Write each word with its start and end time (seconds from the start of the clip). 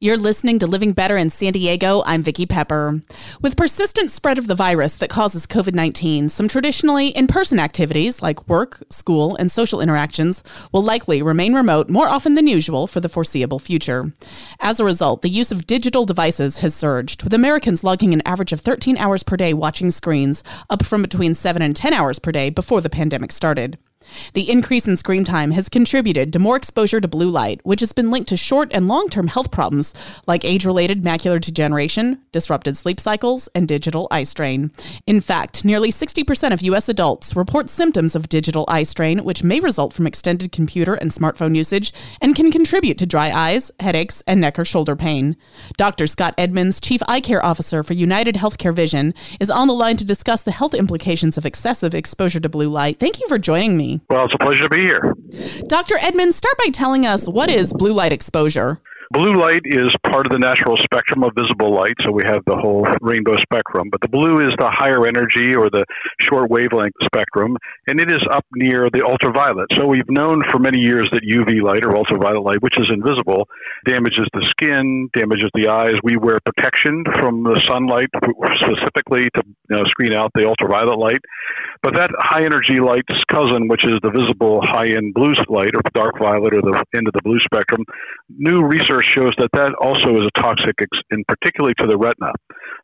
You're 0.00 0.16
listening 0.16 0.60
to 0.60 0.68
Living 0.68 0.92
Better 0.92 1.16
in 1.16 1.28
San 1.28 1.54
Diego. 1.54 2.04
I'm 2.06 2.22
Vicki 2.22 2.46
Pepper. 2.46 3.00
With 3.40 3.56
persistent 3.56 4.12
spread 4.12 4.38
of 4.38 4.46
the 4.46 4.54
virus 4.54 4.94
that 4.94 5.10
causes 5.10 5.44
COVID 5.44 5.74
19, 5.74 6.28
some 6.28 6.46
traditionally 6.46 7.08
in 7.08 7.26
person 7.26 7.58
activities 7.58 8.22
like 8.22 8.48
work, 8.48 8.80
school, 8.90 9.34
and 9.34 9.50
social 9.50 9.80
interactions 9.80 10.44
will 10.70 10.84
likely 10.84 11.20
remain 11.20 11.52
remote 11.52 11.90
more 11.90 12.06
often 12.06 12.34
than 12.34 12.46
usual 12.46 12.86
for 12.86 13.00
the 13.00 13.08
foreseeable 13.08 13.58
future. 13.58 14.12
As 14.60 14.78
a 14.78 14.84
result, 14.84 15.22
the 15.22 15.28
use 15.28 15.50
of 15.50 15.66
digital 15.66 16.04
devices 16.04 16.60
has 16.60 16.76
surged, 16.76 17.24
with 17.24 17.34
Americans 17.34 17.82
logging 17.82 18.14
an 18.14 18.22
average 18.24 18.52
of 18.52 18.60
13 18.60 18.96
hours 18.98 19.24
per 19.24 19.36
day 19.36 19.52
watching 19.52 19.90
screens, 19.90 20.44
up 20.70 20.86
from 20.86 21.02
between 21.02 21.34
7 21.34 21.60
and 21.60 21.74
10 21.74 21.92
hours 21.92 22.20
per 22.20 22.30
day 22.30 22.50
before 22.50 22.80
the 22.80 22.88
pandemic 22.88 23.32
started. 23.32 23.78
The 24.34 24.50
increase 24.50 24.88
in 24.88 24.96
screen 24.96 25.24
time 25.24 25.50
has 25.52 25.68
contributed 25.68 26.32
to 26.32 26.38
more 26.38 26.56
exposure 26.56 27.00
to 27.00 27.08
blue 27.08 27.30
light, 27.30 27.60
which 27.64 27.80
has 27.80 27.92
been 27.92 28.10
linked 28.10 28.28
to 28.30 28.36
short 28.36 28.70
and 28.72 28.88
long 28.88 29.08
term 29.08 29.28
health 29.28 29.50
problems 29.50 29.94
like 30.26 30.44
age 30.44 30.64
related 30.64 31.02
macular 31.02 31.40
degeneration, 31.40 32.20
disrupted 32.32 32.76
sleep 32.76 33.00
cycles, 33.00 33.48
and 33.54 33.68
digital 33.68 34.08
eye 34.10 34.22
strain. 34.22 34.70
In 35.06 35.20
fact, 35.20 35.64
nearly 35.64 35.90
60% 35.90 36.52
of 36.52 36.62
U.S. 36.62 36.88
adults 36.88 37.36
report 37.36 37.68
symptoms 37.68 38.14
of 38.14 38.28
digital 38.28 38.64
eye 38.68 38.82
strain, 38.82 39.24
which 39.24 39.44
may 39.44 39.60
result 39.60 39.92
from 39.92 40.06
extended 40.06 40.52
computer 40.52 40.94
and 40.94 41.10
smartphone 41.10 41.56
usage 41.56 41.92
and 42.20 42.36
can 42.36 42.50
contribute 42.50 42.98
to 42.98 43.06
dry 43.06 43.30
eyes, 43.30 43.70
headaches, 43.80 44.22
and 44.26 44.40
neck 44.40 44.58
or 44.58 44.64
shoulder 44.64 44.96
pain. 44.96 45.36
Dr. 45.76 46.06
Scott 46.06 46.34
Edmunds, 46.38 46.80
Chief 46.80 47.02
Eye 47.08 47.20
Care 47.20 47.44
Officer 47.44 47.82
for 47.82 47.94
United 47.94 48.36
Healthcare 48.36 48.74
Vision, 48.74 49.14
is 49.40 49.50
on 49.50 49.68
the 49.68 49.74
line 49.74 49.96
to 49.96 50.04
discuss 50.04 50.42
the 50.42 50.52
health 50.52 50.74
implications 50.74 51.38
of 51.38 51.46
excessive 51.46 51.94
exposure 51.94 52.40
to 52.40 52.48
blue 52.48 52.68
light. 52.68 52.98
Thank 52.98 53.20
you 53.20 53.28
for 53.28 53.38
joining 53.38 53.76
me. 53.76 53.97
Well, 54.08 54.24
it's 54.24 54.34
a 54.34 54.38
pleasure 54.38 54.62
to 54.62 54.68
be 54.68 54.80
here. 54.80 55.14
Dr. 55.68 55.96
Edmunds, 56.00 56.36
start 56.36 56.56
by 56.58 56.70
telling 56.70 57.06
us 57.06 57.28
what 57.28 57.50
is 57.50 57.72
blue 57.72 57.92
light 57.92 58.12
exposure? 58.12 58.80
Blue 59.10 59.40
light 59.40 59.62
is 59.64 59.90
part 60.04 60.26
of 60.26 60.32
the 60.32 60.38
natural 60.38 60.76
spectrum 60.76 61.24
of 61.24 61.32
visible 61.34 61.72
light, 61.72 61.94
so 62.04 62.12
we 62.12 62.24
have 62.26 62.44
the 62.46 62.56
whole 62.56 62.86
rainbow 63.00 63.36
spectrum. 63.38 63.88
But 63.90 64.02
the 64.02 64.08
blue 64.08 64.46
is 64.46 64.52
the 64.58 64.68
higher 64.68 65.06
energy 65.06 65.56
or 65.56 65.70
the 65.70 65.86
short 66.20 66.50
wavelength 66.50 66.94
spectrum, 67.02 67.56
and 67.86 68.00
it 68.00 68.12
is 68.12 68.20
up 68.30 68.44
near 68.54 68.90
the 68.90 69.02
ultraviolet. 69.02 69.68
So 69.72 69.86
we've 69.86 70.08
known 70.10 70.44
for 70.50 70.58
many 70.58 70.80
years 70.80 71.08
that 71.12 71.22
UV 71.22 71.62
light 71.62 71.84
or 71.84 71.96
ultraviolet 71.96 72.42
light, 72.42 72.62
which 72.62 72.78
is 72.78 72.90
invisible, 72.90 73.48
damages 73.86 74.26
the 74.34 74.46
skin, 74.50 75.08
damages 75.14 75.48
the 75.54 75.68
eyes. 75.68 75.94
We 76.02 76.18
wear 76.18 76.38
protection 76.44 77.04
from 77.18 77.44
the 77.44 77.62
sunlight 77.66 78.08
specifically 78.60 79.30
to 79.36 79.42
you 79.70 79.76
know, 79.76 79.84
screen 79.86 80.12
out 80.12 80.32
the 80.34 80.46
ultraviolet 80.46 80.98
light. 80.98 81.20
But 81.82 81.94
that 81.94 82.10
high 82.18 82.44
energy 82.44 82.80
light's 82.80 83.24
cousin, 83.28 83.68
which 83.68 83.84
is 83.86 83.98
the 84.02 84.10
visible 84.10 84.60
high 84.62 84.88
end 84.88 85.14
blue 85.14 85.32
light 85.48 85.70
or 85.74 85.80
dark 85.94 86.18
violet 86.18 86.52
or 86.52 86.60
the 86.60 86.84
end 86.94 87.06
of 87.06 87.14
the 87.14 87.22
blue 87.22 87.38
spectrum, 87.40 87.84
new 88.36 88.64
research 88.64 88.97
shows 89.02 89.32
that 89.38 89.50
that 89.52 89.74
also 89.80 90.14
is 90.16 90.28
a 90.28 90.40
toxic, 90.40 90.74
in 91.10 91.24
particularly 91.26 91.74
to 91.78 91.86
the 91.86 91.96
retina. 91.96 92.32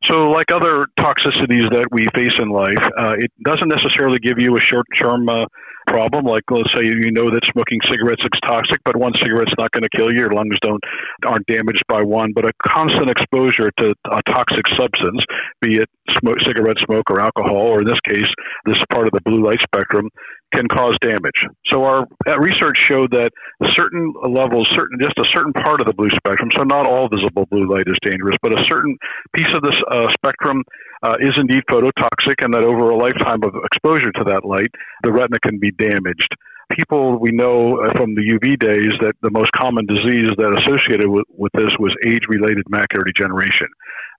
So, 0.04 0.30
like 0.30 0.50
other 0.52 0.86
toxicities 0.98 1.70
that 1.70 1.88
we 1.90 2.06
face 2.14 2.36
in 2.38 2.50
life, 2.50 2.82
uh, 2.98 3.14
it 3.18 3.32
doesn't 3.44 3.68
necessarily 3.68 4.18
give 4.18 4.38
you 4.38 4.56
a 4.56 4.60
short 4.60 4.86
term 4.96 5.28
uh, 5.28 5.46
problem. 5.86 6.24
Like 6.24 6.44
let's 6.50 6.72
say 6.74 6.84
you 6.84 7.10
know 7.12 7.30
that 7.30 7.44
smoking 7.52 7.80
cigarettes 7.88 8.22
is 8.22 8.40
toxic, 8.46 8.80
but 8.84 8.96
one 8.96 9.12
cigarette's 9.14 9.54
not 9.58 9.70
going 9.72 9.82
to 9.82 9.88
kill 9.96 10.12
you. 10.12 10.20
Your 10.20 10.32
lungs 10.32 10.56
don't 10.62 10.82
aren't 11.24 11.46
damaged 11.46 11.82
by 11.88 12.02
one. 12.02 12.32
But 12.34 12.46
a 12.46 12.50
constant 12.62 13.10
exposure 13.10 13.70
to 13.78 13.94
a 14.10 14.22
toxic 14.26 14.66
substance, 14.76 15.24
be 15.60 15.76
it 15.76 15.88
smoke, 16.10 16.40
cigarette 16.40 16.78
smoke 16.80 17.10
or 17.10 17.20
alcohol, 17.20 17.56
or 17.56 17.80
in 17.80 17.86
this 17.86 18.00
case, 18.08 18.28
this 18.66 18.78
part 18.92 19.06
of 19.06 19.12
the 19.12 19.20
blue 19.24 19.44
light 19.44 19.60
spectrum, 19.60 20.08
can 20.54 20.68
cause 20.68 20.96
damage. 21.00 21.44
So 21.66 21.84
our 21.84 22.06
research 22.38 22.78
showed 22.78 23.10
that 23.12 23.32
certain 23.72 24.14
levels, 24.28 24.68
certain 24.70 24.98
just 25.00 25.18
a 25.18 25.24
certain 25.26 25.52
part 25.52 25.80
of 25.80 25.86
the 25.86 25.94
blue 25.94 26.10
spectrum, 26.10 26.50
so 26.56 26.62
not 26.62 26.86
all 26.86 27.08
visible 27.08 27.46
blue 27.50 27.70
light 27.70 27.84
is 27.86 27.96
dangerous, 28.02 28.36
but 28.42 28.58
a 28.58 28.64
certain 28.64 28.96
piece 29.34 29.52
of 29.52 29.62
this 29.62 29.76
uh, 29.90 30.08
spectrum 30.12 30.62
uh, 31.02 31.16
is 31.20 31.32
indeed 31.36 31.62
phototoxic, 31.68 32.42
and 32.42 32.54
that 32.54 32.64
over 32.64 32.90
a 32.90 32.96
lifetime 32.96 33.42
of 33.42 33.54
exposure 33.64 34.12
to 34.12 34.24
that 34.24 34.44
light, 34.44 34.70
the 35.02 35.12
retina 35.12 35.38
can 35.40 35.58
be 35.58 35.70
damaged 35.72 36.34
people 36.72 37.18
we 37.18 37.30
know 37.30 37.78
uh, 37.78 37.92
from 37.92 38.14
the 38.14 38.22
UV 38.22 38.58
days 38.58 38.92
that 39.00 39.14
the 39.22 39.30
most 39.30 39.52
common 39.52 39.86
disease 39.86 40.30
that 40.38 40.52
associated 40.64 41.08
with, 41.08 41.24
with 41.36 41.52
this 41.52 41.72
was 41.78 41.94
age 42.06 42.22
related 42.28 42.64
macular 42.66 43.04
degeneration. 43.04 43.68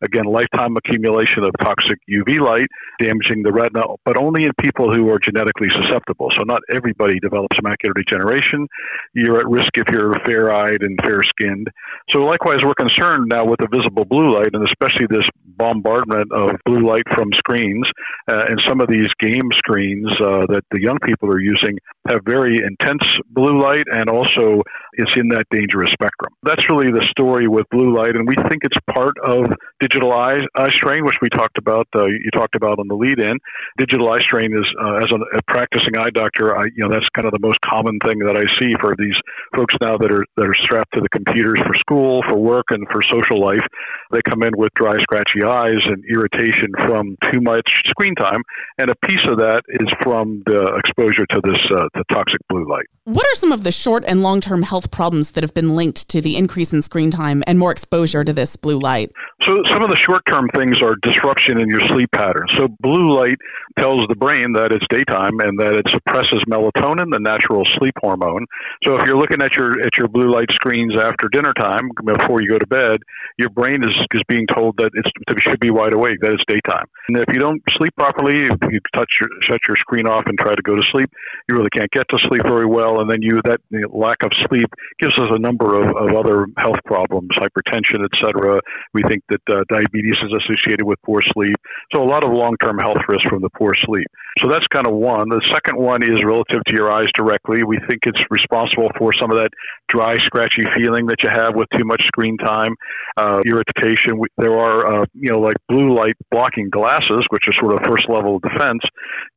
Again, 0.02 0.26
lifetime 0.26 0.76
accumulation 0.76 1.44
of 1.44 1.52
toxic 1.62 1.98
UV 2.10 2.40
light 2.40 2.68
damaging 3.00 3.44
the 3.44 3.52
retina, 3.52 3.84
but 4.04 4.18
only 4.18 4.46
in 4.46 4.52
people 4.60 4.94
who 4.94 5.10
are 5.10 5.20
genetically 5.20 5.70
susceptible. 5.70 6.30
So 6.36 6.44
not 6.44 6.62
everybody 6.70 7.20
develops 7.20 7.58
macular 7.60 7.94
degeneration. 7.96 8.68
You're 9.14 9.40
at 9.40 9.48
risk 9.48 9.70
if 9.78 9.88
you're 9.90 10.14
fair-eyed 10.26 10.84
and 10.84 11.00
fair-skinned. 11.02 11.70
So 12.10 12.26
likewise, 12.26 12.64
we're 12.64 12.76
concerned 12.76 13.28
now 13.30 13.46
with 13.46 13.60
the 13.60 13.68
visible 13.72 14.06
blue 14.06 14.36
light, 14.36 14.50
and 14.54 14.68
especially 14.68 15.08
this 15.10 15.28
bombardment 15.58 16.32
of 16.32 16.52
blue 16.66 16.86
light 16.86 17.08
from 17.14 17.32
screens. 17.34 17.88
Uh, 18.28 18.46
and 18.50 18.62
some 18.68 18.82
of 18.82 18.90
these 18.90 19.08
game 19.20 19.50
screens 19.54 20.10
uh, 20.20 20.46
that 20.48 20.64
the 20.72 20.82
young 20.82 20.98
people 21.06 21.30
are 21.30 21.40
using 21.40 21.78
have 22.08 22.22
very 22.26 22.58
intense 22.58 23.04
blue 23.32 23.60
light, 23.60 23.86
and 23.92 24.10
also 24.10 24.62
it's 24.94 25.16
in 25.16 25.28
that 25.30 25.46
dangerous 25.52 25.92
spectrum. 25.92 26.34
That's 26.44 26.70
really 26.70 26.92
the 26.92 27.06
story 27.06 27.48
with 27.48 27.66
blue 27.72 27.96
light, 27.96 28.16
and 28.16 28.28
we 28.28 28.36
think 28.50 28.64
it's 28.64 28.78
part 28.94 29.14
of 29.24 29.46
digital 29.80 30.14
eye, 30.14 30.40
eye 30.56 30.70
strain, 30.70 31.04
which 31.06 31.18
we 31.22 31.30
talked 31.30 31.58
about. 31.58 31.88
Uh, 31.96 32.06
you 32.06 32.30
talked 32.34 32.56
about 32.56 32.80
on 32.80 32.88
the 32.88 32.96
lead-in. 32.96 33.38
Digital 33.78 34.10
eye 34.10 34.22
strain 34.22 34.54
is, 34.54 34.66
uh, 34.82 34.96
as 34.96 35.12
a, 35.12 35.42
practicing 35.48 35.98
eye 35.98 36.10
doctor, 36.10 36.58
I, 36.58 36.64
you 36.76 36.88
know, 36.88 36.90
that's 36.90 37.08
kind 37.10 37.26
of 37.26 37.32
the 37.32 37.40
most 37.40 37.60
common 37.62 38.00
thing 38.06 38.20
that 38.20 38.36
I 38.36 38.44
see 38.60 38.74
for 38.80 38.96
these 38.98 39.18
folks 39.56 39.74
now 39.82 39.98
that 39.98 40.12
are 40.12 40.26
that 40.38 40.48
are 40.48 40.54
strapped 40.54 40.94
to 40.96 41.02
the 41.02 41.10
computers 41.10 41.60
for 41.66 41.74
school, 41.76 42.24
for 42.28 42.36
work, 42.36 42.66
and 42.70 42.86
for 42.92 43.02
social 43.02 43.40
life. 43.40 43.66
They 44.12 44.22
come 44.22 44.44
in 44.44 44.54
with 44.58 44.74
dry, 44.76 45.02
scratchy 45.02 45.44
eyes 45.44 45.82
and 45.86 46.04
irritation 46.10 46.72
from 46.80 47.18
too 47.32 47.42
much 47.42 47.84
screen 47.88 48.16
time, 48.16 48.42
and 48.78 48.90
a 48.90 48.96
piece 49.08 49.24
of 49.26 49.38
that 49.40 49.64
is 49.70 49.88
from 50.02 50.44
the 50.46 50.76
exposure 50.76 51.26
to 51.28 51.42
this 51.44 51.60
uh, 51.72 51.88
the 51.96 52.04
toxic 52.12 52.40
blue 52.50 52.68
light. 52.70 52.86
What 53.06 53.26
are 53.26 53.36
some 53.36 53.52
of 53.52 53.64
the 53.64 53.72
short 53.72 54.04
and 54.08 54.24
long-term 54.24 54.64
health 54.64 54.92
problems 54.92 55.32
that 55.32 55.44
have 55.44 55.54
been 55.54 55.76
linked 55.76 56.10
to 56.10 56.22
the 56.22 56.36
increase 56.38 56.74
in 56.74 56.82
screen 56.82 57.12
time 57.12 57.44
and 57.48 57.60
more 57.60 57.72
exposure 57.72 58.24
to 58.24 58.34
this 58.34 58.56
blue 58.56 58.80
light? 58.80 59.12
So 59.44 59.62
some 59.68 59.84
of 59.84 59.90
the 59.90 59.96
short-term 59.96 60.50
things 60.56 60.82
are 60.82 60.96
disruption 61.04 61.62
in 61.62 61.70
your 61.70 61.82
sleep 61.88 62.10
pattern. 62.12 62.48
So 62.56 62.68
blue 62.80 63.14
light 63.14 63.38
tells 63.78 64.08
the 64.08 64.16
brain 64.16 64.54
that 64.54 64.72
it's 64.72 64.86
daytime 64.90 65.40
and 65.40 65.60
that 65.60 65.76
it 65.76 65.88
suppresses 65.90 66.42
melatonin, 66.50 67.12
the 67.12 67.20
natural 67.20 67.66
sleep 67.66 67.94
hormone. 68.00 68.46
So 68.84 68.98
if 68.98 69.06
you're 69.06 69.18
looking 69.18 69.42
at 69.42 69.56
your 69.56 69.80
at 69.86 69.98
your 69.98 70.08
blue 70.08 70.32
light 70.32 70.52
screens 70.52 70.98
after 70.98 71.28
dinner 71.30 71.54
time 71.54 71.90
before 72.06 72.42
you 72.42 72.50
go 72.50 72.58
to 72.58 72.68
bed, 72.68 73.02
your 73.38 73.50
brain 73.50 73.84
is, 73.84 73.96
is 74.14 74.22
being 74.28 74.48
told 74.48 74.78
that 74.78 74.92
it's, 74.94 75.10
it 75.28 75.42
should 75.42 75.60
be 75.60 75.72
wide 75.72 75.94
awake, 75.94 76.20
that 76.22 76.32
it's 76.32 76.44
daytime. 76.48 76.86
And 77.08 77.18
if 77.18 77.28
you 77.28 77.40
don't 77.40 77.62
sleep 77.78 77.94
properly, 77.98 78.46
if 78.46 78.58
you 78.72 78.80
touch 78.96 79.12
your, 79.20 79.30
shut 79.42 79.60
your 79.68 79.76
screen 79.78 80.08
off 80.08 80.26
and 80.26 80.38
try 80.40 80.56
to 80.56 80.62
go 80.62 80.76
to 80.76 80.84
sleep, 80.84 81.12
you 81.50 81.56
really 81.56 81.70
can't 81.70 81.85
get 81.92 82.08
to 82.10 82.20
sleep 82.20 82.44
very 82.44 82.66
well. 82.66 83.02
And 83.02 83.10
then 83.10 83.22
you 83.22 83.42
that 83.46 83.62
you 83.70 83.82
know, 83.82 83.90
lack 83.98 84.24
of 84.24 84.32
sleep 84.48 84.70
gives 85.00 85.18
us 85.18 85.28
a 85.32 85.40
number 85.40 85.80
of, 85.80 85.96
of 85.96 86.16
other 86.16 86.48
health 86.58 86.80
problems, 86.86 87.30
hypertension, 87.36 88.06
etc. 88.06 88.60
We 88.94 89.04
think 89.04 89.24
that 89.30 89.42
uh, 89.50 89.64
diabetes 89.70 90.16
is 90.24 90.32
associated 90.32 90.84
with 90.84 91.02
poor 91.04 91.22
sleep. 91.22 91.56
So 91.94 92.04
a 92.04 92.08
lot 92.08 92.24
of 92.24 92.32
long-term 92.32 92.78
health 92.80 92.98
risks 93.08 93.26
from 93.26 93.42
the 93.42 93.50
poor 93.58 93.74
sleep. 93.76 94.08
So 94.42 94.50
that's 94.50 94.68
kind 94.68 94.86
of 94.86 94.94
one. 94.94 95.30
The 95.30 95.42
second 95.50 95.78
one 95.78 96.04
is 96.04 96.24
relative 96.24 96.64
to 96.68 96.74
your 96.74 96.92
eyes 96.92 97.08
directly. 97.14 97.64
We 97.64 97.80
think 97.90 98.06
it's 98.06 98.22
responsible 98.30 98.92
for 98.98 99.14
some 99.14 99.32
of 99.32 99.38
that 99.38 99.52
dry, 99.88 100.18
scratchy 100.18 100.66
feeling 100.76 101.06
that 101.06 101.24
you 101.24 101.30
have 101.30 101.56
with 101.56 101.70
too 101.70 101.86
much 101.86 102.06
screen 102.06 102.38
time, 102.38 102.76
uh, 103.16 103.42
irritation. 103.46 104.20
We, 104.20 104.28
there 104.38 104.58
are, 104.58 105.04
uh, 105.04 105.06
you 105.14 105.32
know, 105.32 105.40
like 105.40 105.56
blue 105.70 105.96
light 105.96 106.16
blocking 106.32 106.70
glasses, 106.70 107.26
which 107.30 107.48
are 107.48 107.54
sort 107.54 107.74
of 107.74 107.80
first 107.88 108.10
level 108.10 108.36
of 108.36 108.42
defense, 108.42 108.82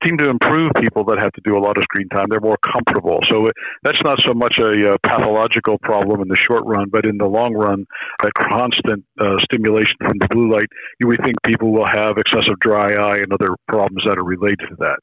seem 0.04 0.18
to 0.18 0.28
improve 0.28 0.70
people 0.80 1.04
that 1.04 1.18
have 1.18 1.32
to 1.32 1.40
do 1.44 1.56
a 1.56 1.60
lot 1.60 1.76
of 1.76 1.84
screen 1.84 2.08
time. 2.08 2.26
They're 2.28 2.37
more 2.40 2.58
comfortable. 2.58 3.20
So 3.24 3.50
that's 3.82 4.00
not 4.02 4.20
so 4.20 4.34
much 4.34 4.58
a, 4.58 4.68
a 4.68 4.94
uh, 4.94 4.98
pathological 5.02 5.78
problem 5.78 6.20
in 6.20 6.28
the 6.28 6.36
short 6.36 6.64
run, 6.64 6.88
but 6.90 7.04
in 7.04 7.18
the 7.18 7.26
long 7.26 7.54
run, 7.54 7.86
that 8.22 8.32
constant 8.34 9.04
uh, 9.20 9.38
stimulation 9.40 9.96
from 10.00 10.18
the 10.18 10.28
blue 10.30 10.52
light, 10.52 10.68
you 11.00 11.08
would 11.08 11.22
think 11.24 11.36
people 11.44 11.72
will 11.72 11.86
have 11.86 12.18
excessive 12.18 12.58
dry 12.60 12.92
eye 12.94 13.18
and 13.18 13.32
other 13.32 13.54
problems 13.66 14.02
that 14.06 14.18
are 14.18 14.24
related 14.24 14.68
to 14.68 14.76
that. 14.78 14.98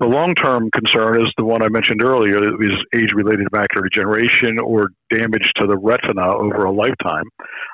The 0.00 0.08
long 0.08 0.34
term 0.34 0.68
concern 0.72 1.20
is 1.22 1.32
the 1.38 1.44
one 1.44 1.62
I 1.62 1.68
mentioned 1.68 2.02
earlier 2.02 2.60
is 2.60 2.72
age 2.92 3.12
related 3.12 3.46
macular 3.52 3.84
degeneration 3.84 4.58
or 4.58 4.88
damage 5.12 5.50
to 5.60 5.66
the 5.66 5.76
retina 5.76 6.34
over 6.34 6.64
a 6.64 6.72
lifetime. 6.72 7.24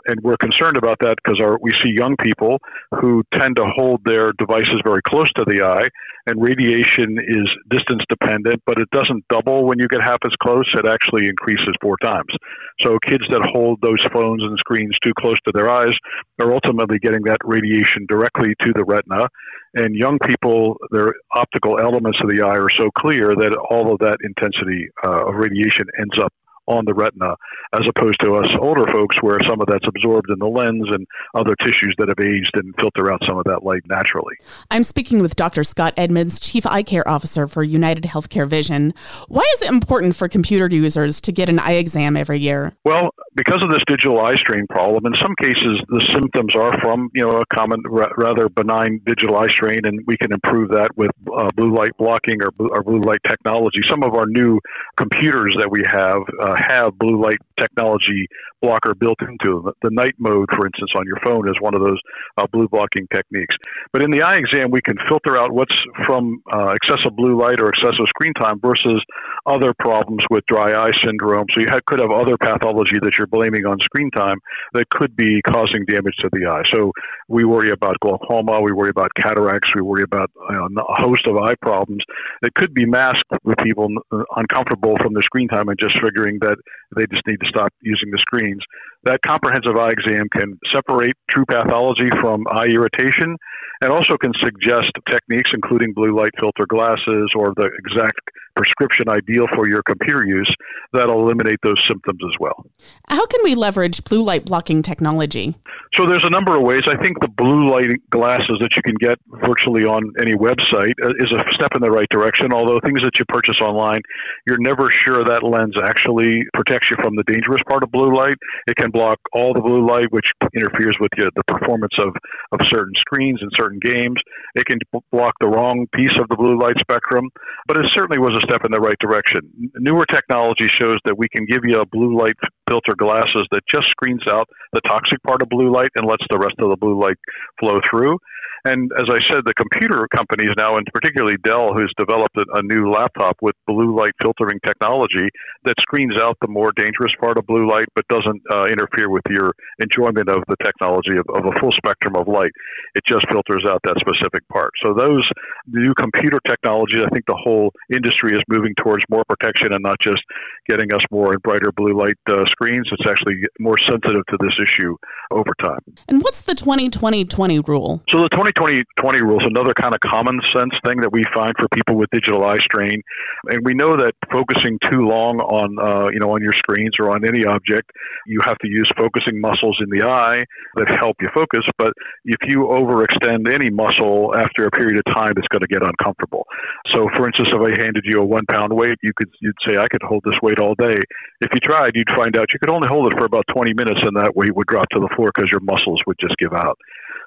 And 0.06 0.20
we're 0.22 0.36
concerned 0.36 0.76
about 0.76 0.98
that 1.00 1.16
because 1.22 1.40
we 1.60 1.70
see 1.82 1.92
young 1.94 2.16
people 2.22 2.58
who 3.00 3.22
tend 3.34 3.56
to 3.56 3.66
hold 3.66 4.00
their 4.04 4.32
devices 4.32 4.76
very 4.84 5.02
close 5.06 5.30
to 5.32 5.44
the 5.46 5.62
eye, 5.62 5.88
and 6.26 6.42
radiation 6.42 7.18
is 7.18 7.48
distance 7.70 8.02
dependent, 8.08 8.62
but 8.66 8.78
it 8.78 8.88
doesn't 8.90 9.24
double 9.28 9.64
when 9.64 9.78
you 9.78 9.88
get 9.88 10.02
half 10.02 10.18
as 10.24 10.32
close. 10.42 10.66
It 10.74 10.86
actually 10.86 11.28
increases 11.28 11.72
four 11.80 11.96
times. 12.02 12.32
So 12.80 12.98
kids 13.06 13.24
that 13.30 13.48
hold 13.52 13.80
those 13.82 14.02
phones 14.12 14.42
and 14.42 14.58
screens 14.58 14.96
too 15.02 15.12
close 15.18 15.36
to 15.46 15.52
their 15.54 15.70
eyes 15.70 15.94
are 16.40 16.52
ultimately 16.52 16.98
getting 16.98 17.22
that 17.24 17.38
radiation 17.44 18.06
directly 18.08 18.54
to 18.64 18.72
the 18.74 18.84
retina 18.84 19.28
and 19.74 19.94
young 19.94 20.18
people, 20.18 20.76
their 20.90 21.14
optical 21.34 21.78
elements 21.78 22.18
of 22.22 22.30
the 22.30 22.42
eye 22.42 22.56
are 22.56 22.70
so 22.70 22.90
clear 22.96 23.34
that 23.34 23.56
all 23.70 23.92
of 23.92 23.98
that 23.98 24.16
intensity 24.22 24.88
uh, 25.04 25.28
of 25.28 25.34
radiation 25.34 25.86
ends 25.98 26.18
up 26.22 26.32
on 26.68 26.84
the 26.84 26.94
retina, 26.94 27.34
as 27.72 27.88
opposed 27.88 28.20
to 28.20 28.34
us 28.34 28.48
older 28.60 28.86
folks 28.92 29.16
where 29.20 29.38
some 29.46 29.60
of 29.60 29.66
that's 29.66 29.86
absorbed 29.86 30.30
in 30.30 30.38
the 30.38 30.46
lens 30.46 30.86
and 30.90 31.06
other 31.34 31.54
tissues 31.64 31.94
that 31.98 32.08
have 32.08 32.20
aged 32.20 32.50
and 32.54 32.74
filter 32.78 33.12
out 33.12 33.20
some 33.28 33.38
of 33.38 33.44
that 33.44 33.64
light 33.64 33.82
naturally. 33.86 34.34
I'm 34.70 34.84
speaking 34.84 35.20
with 35.20 35.36
Dr. 35.36 35.64
Scott 35.64 35.94
Edmunds, 35.96 36.40
Chief 36.40 36.66
Eye 36.66 36.82
Care 36.82 37.06
Officer 37.08 37.46
for 37.46 37.62
United 37.62 38.04
Healthcare 38.04 38.46
Vision. 38.46 38.94
Why 39.28 39.48
is 39.54 39.62
it 39.62 39.70
important 39.70 40.14
for 40.14 40.28
computer 40.28 40.68
users 40.68 41.20
to 41.22 41.32
get 41.32 41.48
an 41.48 41.58
eye 41.58 41.72
exam 41.72 42.16
every 42.16 42.38
year? 42.38 42.76
Well, 42.84 43.10
because 43.34 43.62
of 43.62 43.70
this 43.70 43.82
digital 43.86 44.20
eye 44.20 44.36
strain 44.36 44.66
problem, 44.68 45.06
in 45.06 45.14
some 45.20 45.34
cases 45.40 45.80
the 45.88 46.00
symptoms 46.12 46.54
are 46.54 46.78
from 46.80 47.10
you 47.14 47.24
know 47.24 47.40
a 47.40 47.46
common, 47.46 47.82
rather 47.86 48.48
benign 48.48 49.00
digital 49.06 49.36
eye 49.36 49.48
strain, 49.48 49.78
and 49.84 50.00
we 50.06 50.16
can 50.16 50.32
improve 50.32 50.70
that 50.70 50.90
with 50.96 51.10
uh, 51.36 51.48
blue 51.56 51.74
light 51.74 51.96
blocking 51.98 52.42
or, 52.42 52.50
or 52.70 52.82
blue 52.82 53.00
light 53.00 53.20
technology. 53.26 53.80
Some 53.88 54.02
of 54.02 54.14
our 54.14 54.26
new 54.26 54.58
computers 54.96 55.54
that 55.58 55.70
we 55.70 55.82
have 55.86 56.22
uh, 56.40 56.57
have 56.58 56.98
blue 56.98 57.20
light 57.20 57.38
technology 57.58 58.26
blocker 58.60 58.94
built 58.94 59.18
into 59.22 59.62
them. 59.62 59.72
The 59.82 59.90
night 59.90 60.14
mode, 60.18 60.48
for 60.54 60.66
instance, 60.66 60.90
on 60.96 61.04
your 61.06 61.18
phone 61.24 61.48
is 61.48 61.56
one 61.60 61.74
of 61.74 61.82
those 61.82 61.98
uh, 62.36 62.46
blue 62.52 62.68
blocking 62.68 63.06
techniques. 63.12 63.54
But 63.92 64.02
in 64.02 64.10
the 64.10 64.22
eye 64.22 64.36
exam, 64.36 64.70
we 64.70 64.80
can 64.80 64.96
filter 65.08 65.36
out 65.36 65.52
what's 65.52 65.76
from 66.06 66.42
uh, 66.52 66.74
excessive 66.74 67.14
blue 67.16 67.40
light 67.40 67.60
or 67.60 67.68
excessive 67.68 68.06
screen 68.08 68.34
time 68.34 68.60
versus 68.60 69.02
other 69.46 69.72
problems 69.78 70.24
with 70.30 70.44
dry 70.46 70.72
eye 70.72 70.92
syndrome. 71.04 71.46
So 71.54 71.60
you 71.60 71.66
could 71.86 72.00
have 72.00 72.10
other 72.10 72.36
pathology 72.36 72.98
that 73.02 73.16
you're 73.16 73.26
blaming 73.26 73.66
on 73.66 73.78
screen 73.80 74.10
time 74.10 74.38
that 74.74 74.88
could 74.90 75.16
be 75.16 75.40
causing 75.42 75.84
damage 75.86 76.14
to 76.20 76.28
the 76.32 76.46
eye. 76.50 76.62
So 76.72 76.92
we 77.28 77.44
worry 77.44 77.70
about 77.70 77.96
glaucoma, 78.00 78.60
we 78.60 78.72
worry 78.72 78.90
about 78.90 79.10
cataracts, 79.16 79.70
we 79.74 79.82
worry 79.82 80.02
about 80.02 80.30
you 80.50 80.56
know, 80.56 80.82
a 80.82 81.02
host 81.02 81.26
of 81.26 81.36
eye 81.36 81.54
problems 81.62 82.02
that 82.42 82.54
could 82.54 82.74
be 82.74 82.86
masked 82.86 83.22
with 83.44 83.58
people 83.58 83.88
uncomfortable 84.36 84.96
from 85.00 85.14
the 85.14 85.22
screen 85.22 85.48
time 85.48 85.68
and 85.68 85.78
just 85.78 85.98
figuring 86.02 86.38
that 86.40 86.47
they 86.96 87.06
just 87.10 87.26
need 87.26 87.40
to 87.40 87.48
stop 87.48 87.72
using 87.82 88.10
the 88.10 88.18
screens. 88.18 88.62
That 89.04 89.20
comprehensive 89.26 89.76
eye 89.76 89.90
exam 89.90 90.28
can 90.32 90.58
separate 90.72 91.14
true 91.30 91.44
pathology 91.44 92.10
from 92.20 92.44
eye 92.50 92.66
irritation 92.66 93.36
and 93.80 93.92
also 93.92 94.16
can 94.16 94.32
suggest 94.42 94.90
techniques, 95.08 95.50
including 95.54 95.92
blue 95.92 96.16
light 96.16 96.32
filter 96.40 96.66
glasses 96.68 97.30
or 97.36 97.52
the 97.56 97.70
exact 97.78 98.20
prescription 98.58 99.08
ideal 99.08 99.46
for 99.54 99.68
your 99.68 99.82
computer 99.82 100.26
use 100.26 100.52
that'll 100.92 101.20
eliminate 101.20 101.58
those 101.62 101.82
symptoms 101.86 102.20
as 102.24 102.38
well. 102.40 102.66
How 103.08 103.24
can 103.26 103.40
we 103.44 103.54
leverage 103.54 104.02
blue 104.04 104.22
light 104.22 104.44
blocking 104.44 104.82
technology? 104.82 105.54
So 105.94 106.06
there's 106.06 106.24
a 106.24 106.30
number 106.30 106.56
of 106.56 106.62
ways. 106.62 106.82
I 106.86 107.00
think 107.02 107.20
the 107.20 107.28
blue 107.28 107.70
light 107.70 107.88
glasses 108.10 108.58
that 108.60 108.76
you 108.76 108.82
can 108.82 108.96
get 109.00 109.18
virtually 109.46 109.84
on 109.84 110.12
any 110.20 110.34
website 110.34 110.92
uh, 111.02 111.14
is 111.18 111.32
a 111.32 111.42
step 111.52 111.74
in 111.74 111.80
the 111.80 111.90
right 111.90 112.08
direction. 112.10 112.52
Although 112.52 112.78
things 112.84 113.00
that 113.02 113.18
you 113.18 113.24
purchase 113.26 113.60
online, 113.60 114.02
you're 114.46 114.58
never 114.58 114.90
sure 114.90 115.24
that 115.24 115.42
lens 115.42 115.76
actually 115.82 116.44
protects 116.52 116.90
you 116.90 116.96
from 117.02 117.16
the 117.16 117.24
dangerous 117.24 117.62
part 117.68 117.82
of 117.82 117.90
blue 117.90 118.14
light. 118.14 118.36
It 118.66 118.76
can 118.76 118.90
block 118.90 119.18
all 119.32 119.54
the 119.54 119.60
blue 119.60 119.86
light, 119.86 120.10
which 120.10 120.30
interferes 120.54 120.96
with 121.00 121.10
the, 121.16 121.30
the 121.36 121.44
performance 121.44 121.94
of, 121.98 122.14
of 122.52 122.66
certain 122.66 122.94
screens 122.96 123.40
and 123.40 123.50
certain 123.56 123.78
games. 123.78 124.16
It 124.54 124.66
can 124.66 124.78
block 125.10 125.34
the 125.40 125.48
wrong 125.48 125.86
piece 125.94 126.16
of 126.18 126.28
the 126.28 126.36
blue 126.36 126.58
light 126.58 126.78
spectrum, 126.80 127.30
but 127.66 127.76
it 127.76 127.90
certainly 127.92 128.18
was 128.18 128.36
a 128.36 128.46
step 128.48 128.64
in 128.64 128.72
the 128.72 128.80
right 128.80 128.98
direction. 128.98 129.40
Newer 129.76 130.06
technology 130.06 130.68
shows 130.68 130.98
that 131.04 131.18
we 131.18 131.28
can 131.28 131.44
give 131.44 131.64
you 131.64 131.80
a 131.80 131.86
blue 131.86 132.16
light 132.16 132.36
filter 132.68 132.94
glasses 132.96 133.46
that 133.50 133.62
just 133.68 133.88
screens 133.88 134.26
out 134.26 134.48
the 134.72 134.80
toxic 134.82 135.22
part 135.22 135.42
of 135.42 135.48
blue 135.48 135.70
light 135.70 135.90
and 135.96 136.06
lets 136.06 136.24
the 136.30 136.38
rest 136.38 136.54
of 136.58 136.70
the 136.70 136.76
blue 136.76 136.98
light 136.98 137.16
flow 137.60 137.80
through. 137.88 138.18
And 138.64 138.90
as 138.98 139.04
I 139.08 139.18
said, 139.28 139.44
the 139.44 139.54
computer 139.54 140.06
companies 140.14 140.50
now, 140.56 140.76
and 140.76 140.86
particularly 140.92 141.36
Dell, 141.44 141.72
who's 141.74 141.92
developed 141.96 142.36
a, 142.36 142.44
a, 142.54 142.62
new 142.62 142.90
laptop 142.90 143.36
with 143.40 143.54
blue 143.66 143.96
light 143.96 144.12
filtering 144.20 144.58
technology 144.64 145.28
that 145.64 145.74
screens 145.80 146.16
out 146.20 146.36
the 146.40 146.48
more 146.48 146.72
dangerous 146.72 147.12
part 147.20 147.38
of 147.38 147.46
blue 147.46 147.68
light, 147.68 147.86
but 147.94 148.06
doesn't 148.08 148.42
uh, 148.50 148.66
interfere 148.66 149.08
with 149.08 149.22
your 149.30 149.52
enjoyment 149.80 150.28
of 150.28 150.42
the 150.48 150.56
technology 150.62 151.16
of, 151.16 151.24
of, 151.34 151.46
a 151.46 151.60
full 151.60 151.72
spectrum 151.72 152.16
of 152.16 152.28
light. 152.28 152.50
It 152.94 153.04
just 153.06 153.26
filters 153.30 153.64
out 153.66 153.80
that 153.84 153.96
specific 154.00 154.46
part. 154.48 154.72
So 154.84 154.92
those 154.92 155.28
new 155.66 155.94
computer 155.94 156.38
technologies, 156.46 157.02
I 157.04 157.08
think 157.10 157.26
the 157.26 157.38
whole 157.42 157.72
industry 157.92 158.32
is 158.32 158.40
moving 158.48 158.74
towards 158.74 159.04
more 159.08 159.24
protection 159.28 159.72
and 159.72 159.82
not 159.82 159.98
just 160.00 160.22
getting 160.68 160.92
us 160.92 161.00
more 161.10 161.32
and 161.32 161.42
brighter 161.42 161.72
blue 161.72 161.96
light 161.96 162.16
uh, 162.30 162.44
screens. 162.46 162.88
It's 162.92 163.08
actually 163.08 163.36
more 163.58 163.78
sensitive 163.78 164.22
to 164.30 164.38
this 164.40 164.54
issue 164.62 164.96
over 165.30 165.54
time. 165.62 165.80
And 166.08 166.22
what's 166.22 166.42
the 166.42 166.54
20-20-20 166.54 167.66
rule? 167.66 168.02
So 168.08 168.22
the 168.22 168.28
20-20-20 168.52 169.20
rule 169.20 169.40
is 169.40 169.46
another 169.46 169.74
kind 169.74 169.94
of 169.94 170.00
common 170.00 170.40
sense 170.54 170.72
thing 170.84 171.00
that 171.00 171.12
we 171.12 171.22
find 171.34 171.52
for 171.58 171.68
people 171.68 171.96
with 171.96 172.08
digital 172.10 172.44
eye 172.44 172.58
strain, 172.58 173.02
and 173.50 173.64
we 173.64 173.74
know 173.74 173.96
that 173.96 174.14
focusing 174.30 174.78
too 174.90 175.06
long 175.06 175.40
on 175.40 175.78
uh, 175.78 176.08
you 176.10 176.18
know 176.20 176.30
on 176.30 176.42
your 176.42 176.52
screens 176.52 176.92
or 176.98 177.10
on 177.10 177.24
any 177.24 177.44
object, 177.44 177.90
you 178.26 178.40
have 178.44 178.58
to 178.58 178.68
use 178.68 178.90
focusing 178.96 179.40
muscles 179.40 179.76
in 179.80 179.90
the 179.90 180.06
eye 180.06 180.44
that 180.76 180.88
help 180.88 181.16
you 181.20 181.28
focus. 181.34 181.64
But 181.78 181.92
if 182.24 182.38
you 182.48 182.66
overextend 182.66 183.52
any 183.52 183.70
muscle 183.70 184.34
after 184.34 184.66
a 184.66 184.70
period 184.70 184.98
of 184.98 185.14
time, 185.14 185.32
it's 185.36 185.48
going 185.48 185.62
to 185.62 185.68
get 185.68 185.82
uncomfortable. 185.82 186.46
So, 186.88 187.08
for 187.16 187.26
instance, 187.26 187.50
if 187.52 187.60
I 187.60 187.80
handed 187.80 188.04
you 188.04 188.20
a 188.20 188.24
one-pound 188.24 188.72
weight, 188.72 188.98
you 189.02 189.12
could 189.16 189.30
you'd 189.40 189.56
say 189.66 189.76
I 189.76 189.88
could 189.88 190.02
hold 190.02 190.22
this 190.24 190.38
weight 190.42 190.58
all 190.58 190.74
day. 190.74 190.96
If 191.40 191.50
you 191.52 191.60
tried, 191.60 191.92
you'd 191.94 192.10
find 192.14 192.36
out 192.36 192.52
you 192.52 192.58
could 192.58 192.70
only 192.70 192.88
hold 192.88 193.12
it 193.12 193.18
for 193.18 193.24
about 193.24 193.44
20 193.54 193.74
minutes, 193.74 194.02
and 194.02 194.16
that 194.16 194.34
weight 194.36 194.54
would 194.54 194.66
drop 194.66 194.88
to 194.90 195.00
the 195.00 195.08
floor 195.16 195.30
because 195.34 195.50
your 195.50 195.60
muscles 195.60 196.00
would 196.06 196.16
just 196.20 196.36
give 196.38 196.52
out. 196.52 196.78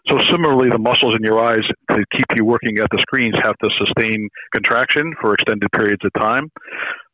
So 0.09 0.17
similarly, 0.29 0.69
the 0.69 0.79
muscles 0.79 1.15
in 1.15 1.23
your 1.23 1.43
eyes 1.43 1.63
to 1.91 2.03
keep 2.11 2.25
you 2.35 2.45
working 2.45 2.79
at 2.79 2.87
the 2.91 2.99
screens 2.99 3.35
have 3.43 3.57
to 3.59 3.69
sustain 3.79 4.27
contraction 4.53 5.13
for 5.21 5.33
extended 5.33 5.71
periods 5.71 6.03
of 6.03 6.11
time. 6.19 6.49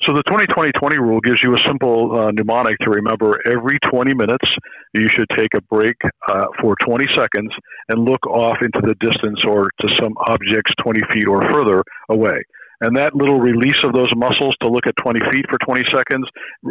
So 0.03 0.13
the 0.13 0.23
20-20-20 0.23 0.97
rule 0.99 1.19
gives 1.19 1.41
you 1.41 1.55
a 1.55 1.59
simple 1.65 2.17
uh, 2.17 2.31
mnemonic 2.31 2.77
to 2.79 2.91
remember 2.91 3.41
every 3.45 3.79
20 3.91 4.13
minutes 4.13 4.49
you 4.93 5.09
should 5.09 5.27
take 5.35 5.53
a 5.55 5.61
break 5.61 5.95
uh, 6.29 6.45
for 6.61 6.75
20 6.85 7.05
seconds 7.15 7.51
and 7.89 8.05
look 8.05 8.25
off 8.27 8.57
into 8.61 8.81
the 8.81 8.95
distance 8.99 9.43
or 9.45 9.69
to 9.81 9.89
some 9.99 10.13
objects 10.27 10.71
20 10.83 11.01
feet 11.11 11.27
or 11.27 11.41
further 11.49 11.83
away. 12.09 12.41
And 12.81 12.95
that 12.95 13.15
little 13.15 13.39
release 13.39 13.77
of 13.83 13.93
those 13.93 14.13
muscles 14.15 14.55
to 14.61 14.69
look 14.69 14.85
at 14.85 14.95
20 14.97 15.19
feet 15.31 15.45
for 15.49 15.57
20 15.65 15.83
seconds, 15.91 16.27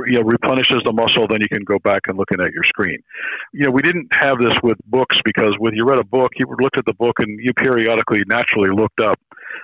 you 0.06 0.18
know, 0.18 0.22
replenishes 0.22 0.80
the 0.84 0.92
muscle. 0.92 1.26
Then 1.28 1.40
you 1.40 1.48
can 1.48 1.64
go 1.64 1.78
back 1.80 2.02
and 2.06 2.16
looking 2.16 2.40
at 2.40 2.52
your 2.52 2.62
screen. 2.62 2.98
You 3.52 3.66
know, 3.66 3.70
we 3.72 3.82
didn't 3.82 4.08
have 4.12 4.38
this 4.38 4.54
with 4.62 4.78
books 4.86 5.16
because 5.24 5.54
when 5.58 5.74
you 5.74 5.84
read 5.84 5.98
a 5.98 6.04
book, 6.04 6.30
you 6.36 6.46
looked 6.60 6.78
at 6.78 6.86
the 6.86 6.94
book 6.94 7.18
and 7.18 7.40
you 7.42 7.52
periodically 7.54 8.22
naturally 8.26 8.70
looked 8.70 9.00
up. 9.00 9.18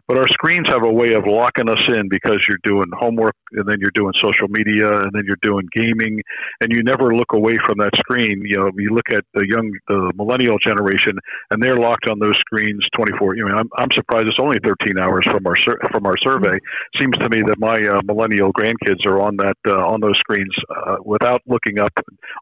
But 0.09 0.19
our 0.19 0.29
screens 0.29 0.69
have 0.69 0.83
a 0.83 0.93
way 0.93 1.15
of 1.15 1.27
locking 1.27 1.69
us 1.69 1.81
in 1.89 2.09
because 2.09 2.39
you're 2.49 2.59
doing 2.65 2.87
homework 2.99 3.37
and 3.53 3.69
then 3.69 3.79
you're 3.81 3.93
doing 3.95 4.13
social 4.21 4.49
media 4.49 5.01
and 5.01 5.13
then 5.13 5.23
you're 5.27 5.39
doing 5.43 5.69
gaming 5.73 6.21
and 6.61 6.73
you 6.73 6.83
never 6.83 7.15
look 7.15 7.33
away 7.33 7.57
from 7.65 7.79
that 7.79 7.95
screen. 7.97 8.43
You 8.45 8.59
know, 8.59 8.71
you 8.77 8.91
look 8.91 9.11
at 9.13 9.25
the 9.35 9.47
young, 9.49 9.73
the 9.89 10.13
millennial 10.17 10.59
generation 10.59 11.13
and 11.51 11.63
they're 11.63 11.77
locked 11.77 12.09
on 12.09 12.19
those 12.19 12.37
screens 12.39 12.85
24. 12.97 13.37
You 13.37 13.47
know, 13.47 13.55
I'm, 13.57 13.71
I'm 13.77 13.91
surprised 13.93 14.29
it's 14.29 14.41
only 14.41 14.59
13 14.65 14.99
hours 14.99 15.25
from 15.25 15.47
our 15.47 15.55
from 15.93 16.07
our 16.07 16.17
survey. 16.19 16.59
Seems 17.01 17.17
to 17.19 17.29
me 17.29 17.43
that 17.43 17.59
my 17.59 17.77
uh, 17.77 18.03
millennial 18.05 18.53
grandkids 18.53 19.07
are 19.07 19.21
on 19.21 19.37
that 19.37 19.57
uh, 19.69 19.87
on 19.87 20.01
those 20.01 20.19
screens 20.19 20.55
uh, 20.69 20.97
without 21.05 21.43
looking 21.47 21.79
up 21.79 21.93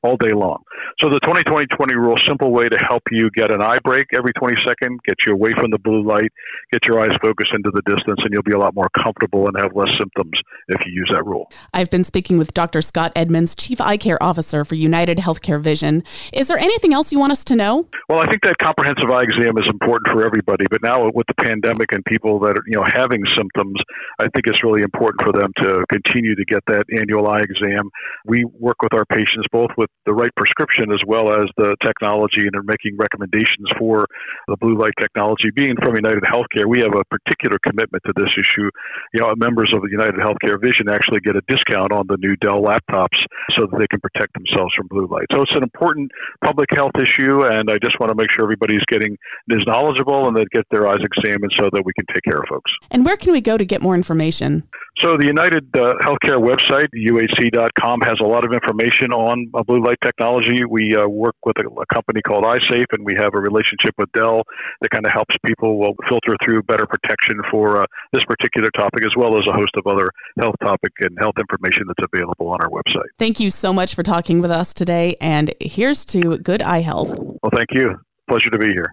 all 0.02 0.16
day 0.16 0.30
long. 0.30 0.62
So 1.00 1.08
the 1.08 1.20
20-20-20 1.20 1.94
rule, 1.94 2.16
simple 2.26 2.52
way 2.52 2.68
to 2.68 2.78
help 2.78 3.02
you 3.10 3.30
get 3.30 3.50
an 3.50 3.62
eye 3.62 3.78
break 3.84 4.06
every 4.12 4.32
20 4.32 4.56
seconds, 4.66 4.98
get 5.06 5.16
you 5.26 5.32
away 5.32 5.52
from 5.52 5.70
the 5.70 5.78
blue 5.78 6.02
light, 6.02 6.32
get 6.72 6.84
your 6.86 7.00
eyes 7.00 7.16
focused 7.22 7.49
into 7.54 7.70
the 7.70 7.82
distance, 7.82 8.18
and 8.22 8.28
you'll 8.32 8.42
be 8.42 8.52
a 8.52 8.58
lot 8.58 8.74
more 8.74 8.88
comfortable 8.96 9.46
and 9.46 9.56
have 9.58 9.74
less 9.74 9.90
symptoms 9.98 10.38
if 10.68 10.80
you 10.86 10.92
use 10.92 11.10
that 11.12 11.24
rule. 11.24 11.50
I've 11.74 11.90
been 11.90 12.04
speaking 12.04 12.38
with 12.38 12.54
Dr. 12.54 12.80
Scott 12.82 13.12
Edmunds, 13.14 13.54
Chief 13.54 13.80
Eye 13.80 13.96
Care 13.96 14.22
Officer 14.22 14.64
for 14.64 14.74
United 14.74 15.18
Healthcare 15.18 15.60
Vision. 15.60 16.02
Is 16.32 16.48
there 16.48 16.58
anything 16.58 16.92
else 16.92 17.12
you 17.12 17.18
want 17.18 17.32
us 17.32 17.44
to 17.44 17.56
know? 17.56 17.88
Well, 18.08 18.20
I 18.20 18.26
think 18.26 18.42
that 18.42 18.58
comprehensive 18.58 19.10
eye 19.10 19.22
exam 19.22 19.58
is 19.58 19.68
important 19.68 20.08
for 20.08 20.24
everybody, 20.24 20.66
but 20.70 20.82
now 20.82 21.10
with 21.14 21.26
the 21.26 21.34
pandemic 21.34 21.92
and 21.92 22.04
people 22.04 22.38
that 22.40 22.58
are 22.58 22.62
you 22.66 22.76
know 22.76 22.84
having 22.84 23.22
symptoms, 23.36 23.80
I 24.18 24.28
think 24.34 24.46
it's 24.46 24.62
really 24.62 24.82
important 24.82 25.22
for 25.22 25.32
them 25.32 25.52
to 25.62 25.84
continue 25.92 26.34
to 26.34 26.44
get 26.44 26.62
that 26.66 26.84
annual 26.96 27.28
eye 27.28 27.40
exam. 27.40 27.90
We 28.26 28.44
work 28.44 28.82
with 28.82 28.94
our 28.94 29.04
patients 29.06 29.46
both 29.52 29.70
with 29.76 29.90
the 30.06 30.14
right 30.14 30.30
prescription 30.36 30.92
as 30.92 31.00
well 31.06 31.30
as 31.30 31.46
the 31.56 31.76
technology 31.84 32.46
and 32.46 32.54
are 32.54 32.62
making 32.62 32.96
recommendations 32.96 33.68
for 33.78 34.06
the 34.48 34.56
blue 34.56 34.76
light 34.76 34.94
technology. 35.00 35.50
Being 35.54 35.76
from 35.82 35.96
United 35.96 36.22
Healthcare, 36.24 36.66
we 36.66 36.80
have 36.80 36.94
a 36.94 37.04
particular 37.04 37.39
commitment 37.62 38.02
to 38.06 38.12
this 38.16 38.30
issue. 38.36 38.70
You 39.14 39.20
know, 39.20 39.32
members 39.36 39.72
of 39.72 39.82
the 39.82 39.90
United 39.90 40.16
Healthcare 40.16 40.60
Vision 40.60 40.88
actually 40.88 41.20
get 41.20 41.36
a 41.36 41.42
discount 41.48 41.92
on 41.92 42.06
the 42.08 42.16
new 42.18 42.36
Dell 42.36 42.62
laptops 42.62 43.18
so 43.52 43.66
that 43.66 43.78
they 43.78 43.86
can 43.86 44.00
protect 44.00 44.34
themselves 44.34 44.72
from 44.76 44.86
blue 44.88 45.06
light. 45.06 45.26
So 45.32 45.42
it's 45.42 45.54
an 45.54 45.62
important 45.62 46.10
public 46.44 46.68
health 46.72 46.92
issue, 46.98 47.44
and 47.44 47.70
I 47.70 47.78
just 47.78 47.98
want 48.00 48.10
to 48.10 48.14
make 48.14 48.30
sure 48.30 48.44
everybody's 48.44 48.84
getting 48.86 49.16
is 49.48 49.64
knowledgeable 49.66 50.28
and 50.28 50.36
they 50.36 50.44
get 50.52 50.64
their 50.70 50.86
eyes 50.88 51.00
examined 51.00 51.52
so 51.58 51.68
that 51.72 51.82
we 51.84 51.92
can 51.94 52.06
take 52.12 52.22
care 52.22 52.38
of 52.38 52.44
folks. 52.48 52.70
And 52.90 53.04
where 53.04 53.16
can 53.16 53.32
we 53.32 53.40
go 53.40 53.56
to 53.58 53.64
get 53.64 53.82
more 53.82 53.94
information? 53.94 54.64
So 55.00 55.16
the 55.16 55.24
United 55.24 55.74
uh, 55.74 55.94
Healthcare 56.02 56.36
website, 56.36 56.88
uhc.com, 56.94 58.00
has 58.02 58.16
a 58.20 58.24
lot 58.24 58.44
of 58.44 58.52
information 58.52 59.12
on 59.12 59.50
uh, 59.54 59.62
blue 59.62 59.82
light 59.82 59.96
technology. 60.04 60.62
We 60.66 60.94
uh, 60.94 61.08
work 61.08 61.36
with 61.46 61.56
a, 61.58 61.66
a, 61.80 61.86
company 61.86 62.20
called 62.20 62.44
EyeSafe, 62.44 62.84
and 62.92 63.04
we 63.06 63.14
have 63.16 63.34
a 63.34 63.40
relationship 63.40 63.94
with 63.96 64.12
Dell 64.12 64.42
that 64.82 64.90
kind 64.90 65.06
of 65.06 65.12
helps 65.12 65.34
people 65.46 65.78
well, 65.78 65.94
filter 66.06 66.36
through 66.44 66.64
better 66.64 66.86
protection 66.86 67.40
for 67.50 67.82
uh, 67.82 67.86
this 68.12 68.24
particular 68.26 68.68
topic, 68.76 69.06
as 69.06 69.12
well 69.16 69.38
as 69.38 69.46
a 69.48 69.52
host 69.52 69.72
of 69.76 69.86
other 69.86 70.10
health 70.38 70.56
topic 70.62 70.92
and 71.00 71.16
health 71.18 71.36
information 71.40 71.84
that's 71.86 72.06
available 72.12 72.48
on 72.48 72.60
our 72.60 72.68
website. 72.68 73.08
Thank 73.18 73.40
you 73.40 73.48
so 73.48 73.72
much 73.72 73.94
for 73.94 74.02
talking 74.02 74.42
with 74.42 74.50
us 74.50 74.74
today, 74.74 75.16
and 75.18 75.54
here's 75.60 76.04
to 76.06 76.36
good 76.38 76.60
eye 76.60 76.80
health. 76.82 77.18
Well, 77.42 77.50
thank 77.54 77.70
you. 77.72 77.98
Pleasure 78.28 78.50
to 78.50 78.58
be 78.58 78.68
here. 78.68 78.92